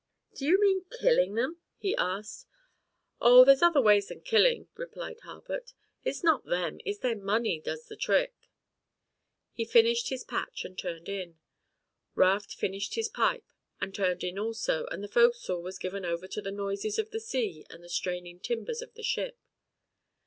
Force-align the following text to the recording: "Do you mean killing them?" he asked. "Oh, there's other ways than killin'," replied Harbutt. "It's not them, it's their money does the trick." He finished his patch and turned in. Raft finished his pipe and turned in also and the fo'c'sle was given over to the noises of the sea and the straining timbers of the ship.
"Do 0.33 0.45
you 0.47 0.59
mean 0.59 0.85
killing 0.99 1.35
them?" 1.35 1.57
he 1.77 1.95
asked. 1.95 2.47
"Oh, 3.19 3.45
there's 3.45 3.61
other 3.61 3.83
ways 3.83 4.07
than 4.07 4.21
killin'," 4.21 4.67
replied 4.73 5.19
Harbutt. 5.19 5.73
"It's 6.03 6.23
not 6.23 6.43
them, 6.43 6.79
it's 6.85 6.97
their 6.97 7.15
money 7.15 7.59
does 7.59 7.85
the 7.85 7.95
trick." 7.95 8.33
He 9.53 9.63
finished 9.63 10.09
his 10.09 10.23
patch 10.23 10.65
and 10.65 10.75
turned 10.75 11.07
in. 11.07 11.37
Raft 12.15 12.51
finished 12.55 12.95
his 12.95 13.09
pipe 13.09 13.45
and 13.79 13.93
turned 13.93 14.23
in 14.23 14.39
also 14.39 14.87
and 14.87 15.03
the 15.03 15.07
fo'c'sle 15.07 15.61
was 15.61 15.77
given 15.77 16.03
over 16.03 16.27
to 16.29 16.41
the 16.41 16.51
noises 16.51 16.97
of 16.97 17.11
the 17.11 17.19
sea 17.19 17.63
and 17.69 17.83
the 17.83 17.87
straining 17.89 18.39
timbers 18.39 18.81
of 18.81 18.95
the 18.95 19.03
ship. 19.03 19.37